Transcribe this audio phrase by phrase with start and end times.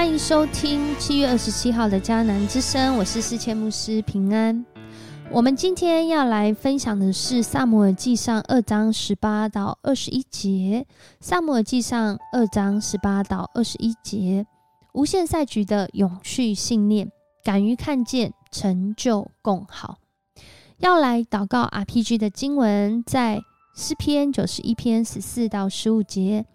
[0.00, 4.64] 欢迎收听七月二十七号的迦南之声，我是思谦牧师平安。
[5.30, 10.86] 我们今天要来分享的是《萨姆尔记上》二章十八到二十一节，
[11.20, 14.46] 《萨姆尔记上》二章十八到二十一节，
[14.94, 17.12] 无限赛局的永续信念，
[17.44, 19.98] 敢于看见，成就共好。
[20.78, 23.38] 要来祷告 RPG 的经文，在
[23.76, 26.46] 诗篇九十一篇十四到十五节。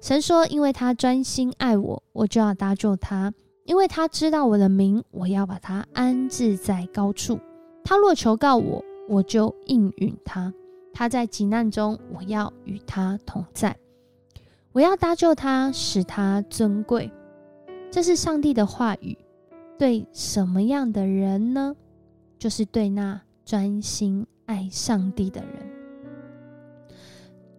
[0.00, 3.30] 神说：“因为他专心爱我，我就要搭救他；
[3.64, 7.38] 因为他知道我的名，我要把他安置在高处。
[7.84, 10.52] 他若求告我，我就应允他。
[10.92, 13.76] 他在急难中，我要与他同在。
[14.72, 17.10] 我要搭救他，使他尊贵。”
[17.90, 19.16] 这是上帝的话语，
[19.78, 21.76] 对什么样的人呢？
[22.38, 25.81] 就是对那专心爱上帝的人。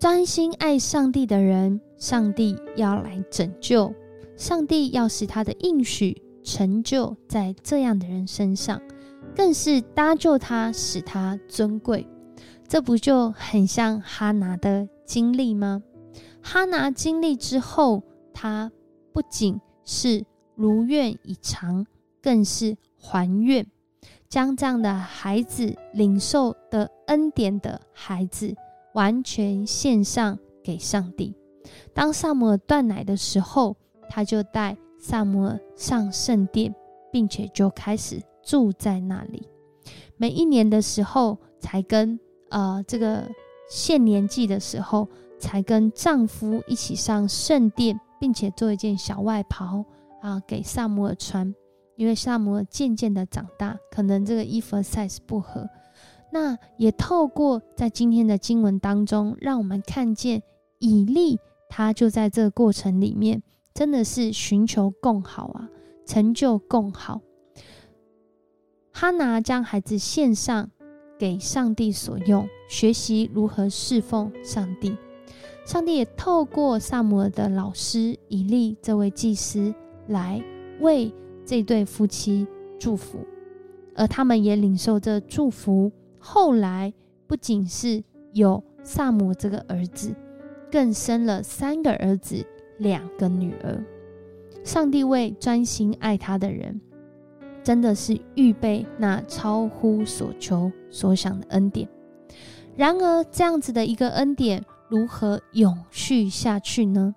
[0.03, 1.79] 专心爱上帝的人。
[1.95, 3.95] 上帝要来拯救，
[4.35, 8.81] 上帝要使他的应许成就在这样的人身上，
[9.33, 12.05] 更是搭救他，使他尊贵。
[12.67, 15.81] 这不就很像哈拿的经历吗？
[16.41, 18.69] 哈拿经历之后，他
[19.13, 21.85] 不仅是如愿以偿，
[22.21, 23.65] 更是还愿，
[24.27, 28.53] 将这样的孩子领受的恩典的孩子，
[28.93, 31.35] 完全献上给上帝。
[31.93, 33.75] 当萨摩尔断奶的时候，
[34.09, 36.73] 他就带萨摩尔上圣殿，
[37.11, 39.47] 并且就开始住在那里。
[40.17, 43.29] 每一年的时候，才跟呃这个
[43.69, 45.07] 献年纪的时候，
[45.39, 49.83] 才跟丈夫一起上圣殿，并且做一件小外袍
[50.21, 51.53] 啊给萨摩尔穿。
[51.95, 55.67] 因为萨摩尔渐渐的长大，可能这个衣服 size 不合。
[56.33, 60.41] 那也透过在今天的经文当中，让我们看见
[60.79, 61.39] 以利。
[61.69, 65.69] 他就在这个过程里面，真的是寻求共好啊，
[66.07, 67.21] 成就共好。
[68.91, 70.69] 哈拿将孩子献上
[71.19, 74.97] 给上帝所用，学习如何侍奉上帝。
[75.65, 79.73] 上帝也透过萨姆尔的老师以利这位祭司
[80.07, 80.43] 来
[80.79, 81.13] 为
[81.45, 82.47] 这对夫妻
[82.79, 83.19] 祝福，
[83.95, 85.91] 而他们也领受这祝福。
[86.25, 86.93] 后来
[87.27, 88.01] 不仅是
[88.31, 90.15] 有萨姆这个儿子。
[90.71, 92.43] 更生了三个儿子，
[92.79, 93.85] 两个女儿。
[94.63, 96.81] 上帝为专心爱他的人，
[97.61, 101.87] 真的是预备那超乎所求所想的恩典。
[102.75, 107.13] 然而，这样子的一个恩典，如何永续下去呢？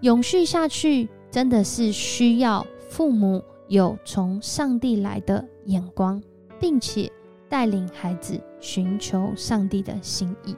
[0.00, 6.22] 永续下去，真的是需要父母有从上帝来的眼光，
[6.58, 7.12] 并且
[7.52, 10.56] 带领孩子寻求上帝的心意。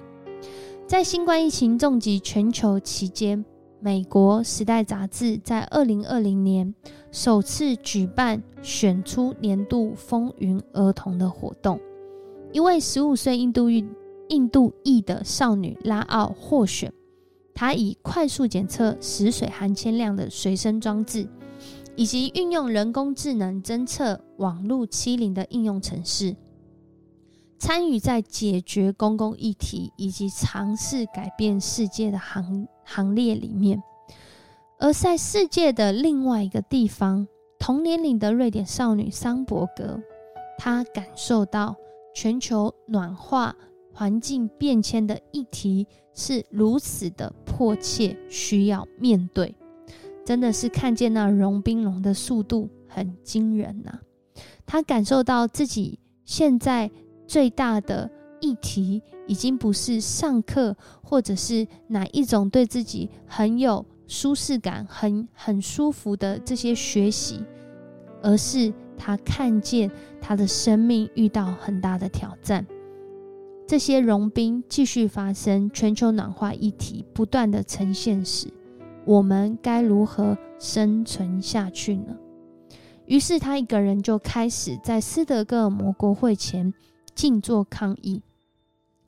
[0.86, 3.44] 在新冠疫情重击全球期间，
[3.80, 6.72] 美国《时代》杂志在二零二零年
[7.10, 11.80] 首次举办选出年度风云儿童的活动。
[12.52, 13.84] 一位十五岁印度裔
[14.28, 16.92] 印度裔的少女拉奥获选，
[17.56, 21.26] 她以快速检测食水含铅量的随身装置，
[21.96, 26.36] 以及运用人工智能侦测网络欺凌的应用程式。
[27.58, 33.82] 参与在解决公共议题以及尝试改变世界的行行列里面，
[34.78, 37.26] 而在世界的另外一个地方，
[37.58, 39.98] 同年龄的瑞典少女桑伯格，
[40.58, 41.74] 她感受到
[42.14, 43.56] 全球暖化、
[43.94, 49.54] 环境变迁的议题是如此的迫切，需要面对。
[50.26, 54.00] 真的是看见那融冰融的速度很惊人呐！
[54.66, 56.90] 她感受到自己现在。
[57.26, 67.42] 最大的议题已经不是上课，或者是哪一种对自己很有舒适感、很很舒服的这些学习，
[68.22, 69.90] 而是他看见
[70.20, 72.66] 他的生命遇到很大的挑战。
[73.66, 78.48] 这些融冰继续发生，全球暖化议题不断的呈现时，
[79.06, 82.14] 我们该如何生存下去呢？
[83.06, 86.74] 于是他一个人就开始在斯德哥尔摩国会前。
[87.14, 88.22] 静坐抗议，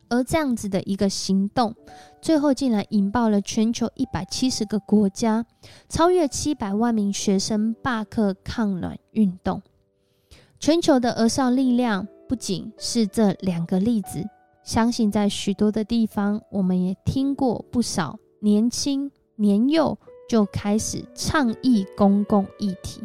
[0.09, 1.75] 而这样子的一个行动，
[2.23, 5.45] 最后竟然引爆了全球一百七十个国家，
[5.89, 9.61] 超越七百万名学生罢课抗暖运动。
[10.61, 14.25] 全球的儿少力量不仅是这两个例子，
[14.63, 19.99] 相信在许多的地方，我们也听过不少年轻年幼
[20.29, 23.03] 就开始倡议公共议题，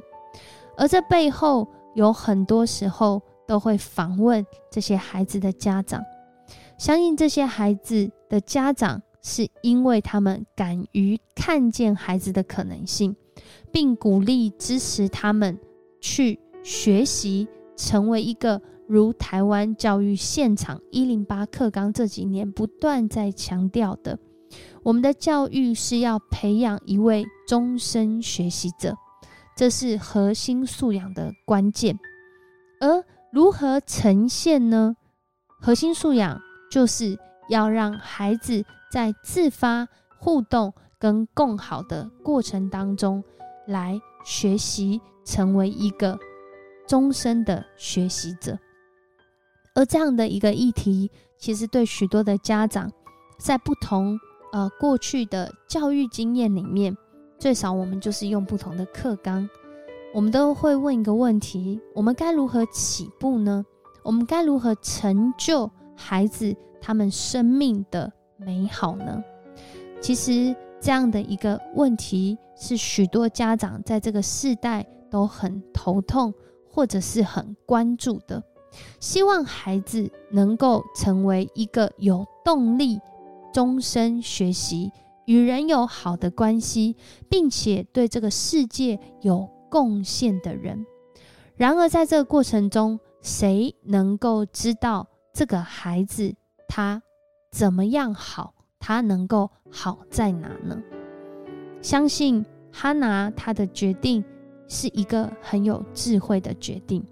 [0.77, 3.21] 而这背后有很多时候。
[3.51, 6.01] 都会访问这些孩子的家长，
[6.77, 13.13] 相信这些孩子的家长是因为他们敢于看见孩子的可能性，
[13.69, 15.59] 并鼓励支持他们
[15.99, 17.45] 去学习，
[17.75, 24.17] 成为一个如台湾教育现场一零八课纲这几年不断在强调的，
[24.81, 28.95] 我们的教育是要培养一位终身学习者，
[29.57, 31.99] 这是核心素养的关键。
[32.79, 34.95] 而如何呈现呢？
[35.59, 37.17] 核心素养就是
[37.49, 38.63] 要让孩子。
[38.91, 39.87] 在自发
[40.19, 43.23] 互动跟共好的过程当中，
[43.65, 46.19] 来学习成为一个
[46.85, 48.59] 终身的学习者。
[49.73, 52.91] 而这样的一个议题，其实对许多的家长，
[53.39, 54.19] 在不同
[54.51, 56.93] 呃过去的教育经验里面，
[57.39, 59.49] 最少我们就是用不同的课纲，
[60.13, 63.65] 我们都会问一个问题：我们该如何起步呢？
[64.03, 68.11] 我们该如何成就孩子他们生命的？
[68.37, 69.23] 美好呢？
[70.01, 76.33] 其实这样的一个问题是许多家长在这个世代都很头痛，
[76.67, 78.43] 或者是很关注的。
[78.99, 82.99] 希望孩子能够成为一个有动力、
[83.53, 84.91] 终身学习、
[85.25, 86.97] 与人有好的关系，
[87.29, 90.85] 并且对这个世界有贡献的人。
[91.55, 96.35] 然而，在这个过程中，谁能够知道这个孩子
[96.67, 97.01] 他？
[97.51, 98.53] 怎么样好？
[98.79, 100.81] 他能够好在哪呢？
[101.81, 104.23] 相信哈拿他的决定
[104.67, 107.05] 是一个很有智慧的决定，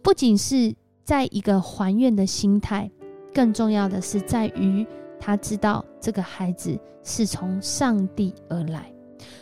[0.00, 0.74] 不仅是
[1.04, 2.90] 在一个还愿的心态，
[3.34, 4.86] 更重要的是在于
[5.18, 8.90] 他知道这个孩子是从上帝而来，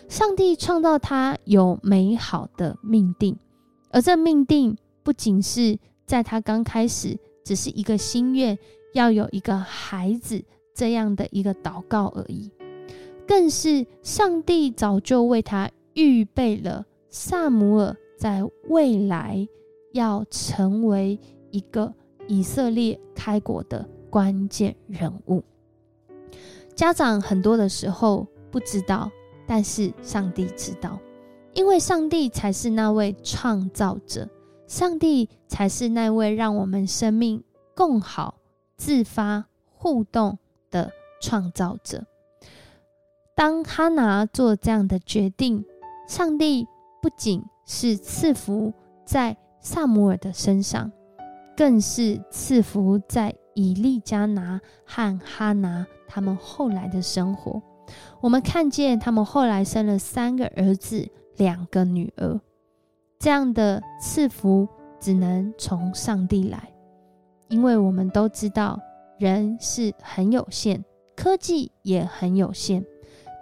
[0.08, 3.36] 上帝创造他有美好的命定，
[3.90, 8.58] 而这命定不仅是在他刚开始只是一个心愿。
[8.94, 10.42] 要有一个孩子
[10.74, 12.50] 这样的一个祷告而已，
[13.26, 19.46] 更是上帝早就为他预备了萨姆尔，在未来
[19.92, 21.20] 要成为
[21.50, 21.92] 一个
[22.26, 25.44] 以色列开国的关键人物。
[26.74, 29.10] 家长很多的时候不知道，
[29.48, 31.00] 但是上帝知道，
[31.54, 34.28] 因为上帝才是那位创造者，
[34.68, 37.42] 上帝才是那位让我们生命
[37.74, 38.36] 更好。
[38.76, 40.38] 自发互动
[40.70, 42.06] 的创造者。
[43.34, 45.64] 当哈拿做这样的决定，
[46.06, 46.64] 上帝
[47.02, 48.72] 不仅是赐福
[49.04, 50.92] 在萨姆尔的身上，
[51.56, 57.60] 更是赐福在以利加拿和哈拿他们后来的生活。
[58.20, 62.40] 我们看见他们后来生了三个儿子，两个女儿。
[63.18, 64.68] 这样的赐福
[65.00, 66.72] 只能从上帝来。
[67.48, 68.78] 因为我们都知道，
[69.18, 70.84] 人是很有限，
[71.16, 72.84] 科技也很有限。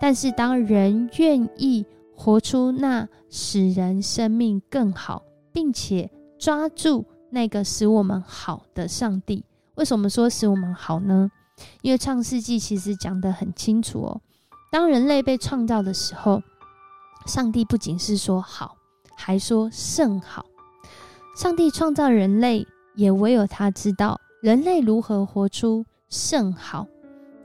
[0.01, 1.85] 但是，当人愿意
[2.15, 5.23] 活出那使人生命更好，
[5.53, 9.45] 并且抓住那个使我们好的上帝，
[9.75, 11.31] 为什么说使我们好呢？
[11.83, 14.21] 因为创世纪其实讲得很清楚哦。
[14.71, 16.43] 当人类被创造的时候，
[17.27, 18.77] 上帝不仅是说好，
[19.17, 20.47] 还说甚好。
[21.37, 22.67] 上帝创造人类。
[22.97, 26.87] 也唯有他知道人类如何活出甚好，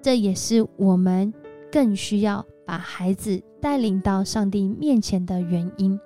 [0.02, 1.34] 这也是我们
[1.70, 6.00] 更需要把孩子带领到上帝面前的原因。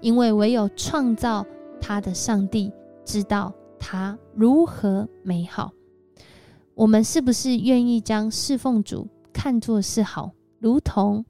[0.00, 1.46] 因为唯有创造
[1.80, 2.72] 他的上帝
[3.04, 5.70] 知道他如何美好。
[6.74, 11.24] 我们是不是愿意将侍奉主看作是好，如同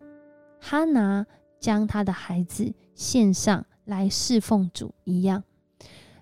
[0.60, 1.26] 哈拿
[1.60, 5.42] 将他的孩子献上来侍奉主一样？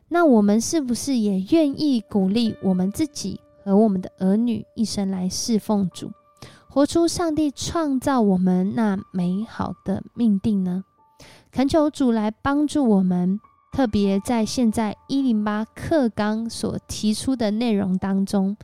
[0.08, 6.12] 那我们是不是也愿意鼓励我们自己和我们的儿女一生来侍奉主，
[6.68, 10.84] 活出上帝创造我们那美好的命定呢？
[11.50, 13.40] 恳求主来帮助我们，
[13.72, 18.56] 特别在现在一零八课纲所提出的内容当中，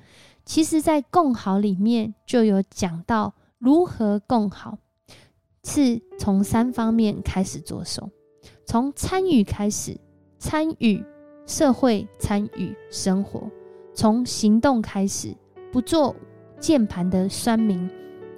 [0.44, 4.76] 其实在共好里面就有讲到如何共好，
[5.62, 8.10] 是从三方面开始着手，
[8.66, 9.96] 从参与开始，
[10.38, 11.02] 参与。
[11.44, 13.50] 社会参与生活，
[13.92, 15.34] 从行动开始，
[15.72, 16.14] 不做
[16.60, 17.90] 键盘的酸民，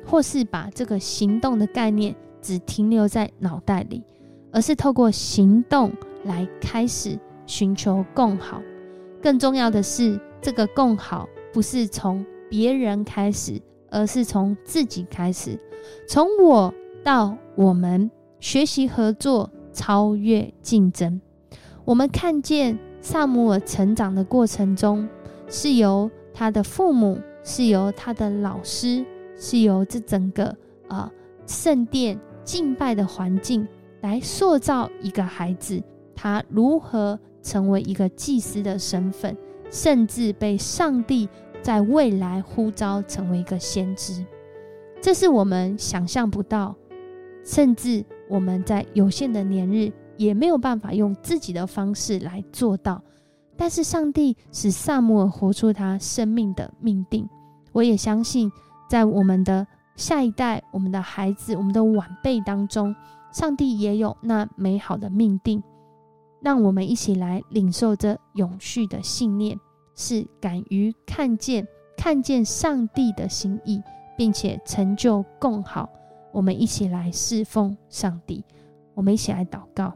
[0.07, 4.03] 或是把这个行动的概念只停留在脑袋里，
[4.51, 5.93] 而是透过行动
[6.25, 8.63] 来开始寻求共好。
[9.23, 13.61] 更重要的是，这个共好不是从别人开始，
[13.95, 15.59] 而是从自己开始，
[16.09, 18.11] 从我到我们，
[18.41, 21.21] 学习合作，超越竞争。
[21.85, 22.79] 我们看见。
[23.05, 25.07] 萨姆尔成长的过程中，
[25.47, 29.05] 是由他的父母，是由他的老师，
[29.37, 30.57] 是由这整个
[30.89, 31.13] 啊
[31.47, 33.69] 圣殿敬拜的环境
[34.01, 35.83] 来塑造一个孩子，
[36.17, 39.37] 他如何成为一个祭司的身份，
[39.71, 41.29] 甚至被上帝
[41.65, 44.23] 在未来呼召成为一个先知。
[45.01, 46.77] 这是我们想象不到，
[47.43, 53.03] 甚至我们在有限的年日也没有办法用自己的方式来做到。
[53.57, 57.27] 但是上帝使萨姆尔活出他生命的命定，
[57.73, 58.53] 我也相信，
[58.91, 59.67] 在我们的
[59.97, 62.95] 下一代、我们的孩子、我们的晚辈当中，
[63.33, 65.63] 上帝也有那美好的命定。
[66.43, 69.59] 让我们一起来领受这永续的信念，
[69.95, 73.83] 是敢于看见、看见上帝的心意，
[74.17, 75.89] 并且成就更好。
[76.33, 78.45] 我们一起来侍奉上帝，
[78.95, 79.93] 我们一起来祷告。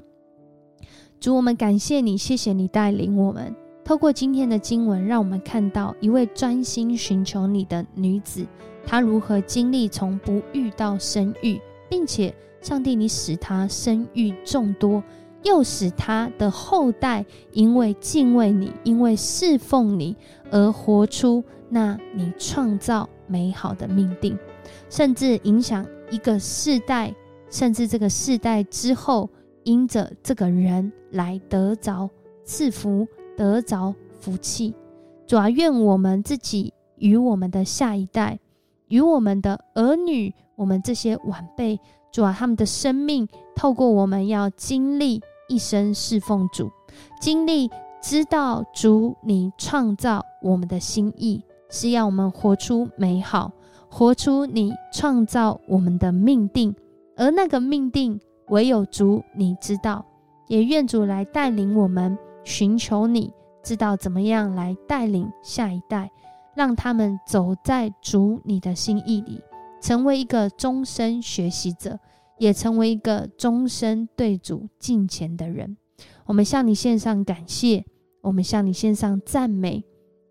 [1.18, 3.54] 主，我们感谢你，谢谢你带领我们。
[3.84, 8.46] 透过今天的经文，让我们看到一位专心寻求你的女子，
[8.86, 15.02] 她如何经历从不遇到生育，并且上帝你使她生育众多，
[15.42, 20.16] 又使他的后代因为敬畏你，因为侍奉你
[20.50, 24.38] 而活出那你创造美好的命定，
[24.88, 27.14] 甚至影响一个世代，
[27.50, 29.28] 甚至这个世代之后。
[29.64, 32.08] 因着这个人来得着
[32.42, 34.74] 赐福，得着福气。
[35.26, 38.38] 主啊，愿我们自己与我们的下一代，
[38.86, 41.78] 与我们的儿女，我们这些晚辈，
[42.10, 46.70] 主啊，他们的生命透过我们要经历一生侍奉主，
[47.20, 47.68] 经历
[48.00, 53.50] 知道主你创造我们的心意，是要我们活出美好，
[53.90, 56.72] 活出你创造我们的命定，
[57.16, 58.20] 而那个命定。
[58.50, 60.06] 唯有主，你知道，
[60.46, 66.10] 也愿主来带领我们寻求你，知道怎么样来带领下一代，
[66.54, 69.42] 让他们走在主你的心意里，
[69.82, 71.98] 成为一个终身学习者，
[72.38, 75.76] 也成为一个终身对主敬虔的人。
[76.26, 77.84] 我们向你献上感谢，
[78.20, 79.84] 我们向你献上赞美，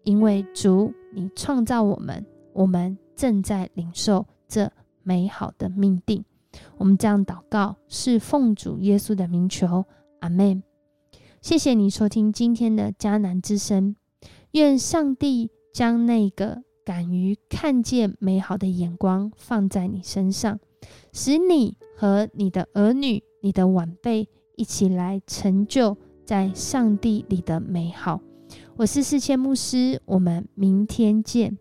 [0.03, 4.71] 因为主你创造我们，我们正在领受这
[5.03, 6.23] 美好的命定。
[6.77, 9.85] 我们这样祷告，是奉主耶稣的名求，
[10.19, 10.63] 阿门。
[11.41, 13.95] 谢谢你收听今天的迦南之声，
[14.51, 20.59] 愿上帝将那个敢于看见美好的眼光放在你身上，
[21.13, 28.21] 使你和你的儿女、你的晚辈一起来成就在上帝里的美好。
[28.75, 31.57] 我是四千牧师，我们明天见。